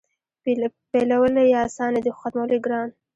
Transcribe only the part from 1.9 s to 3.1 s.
دي خو ختمول یې ګران.